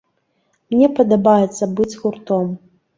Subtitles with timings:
[0.75, 2.55] Мне падабаецца быць з гуртом.